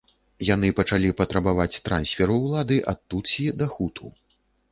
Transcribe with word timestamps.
Яны 0.47 0.69
пачалі 0.79 1.09
патрабаваць 1.19 1.81
трансферу 1.89 2.39
ўлады 2.47 2.77
ад 2.93 2.99
тутсі 3.15 3.45
да 3.63 3.67
хуту. 3.77 4.13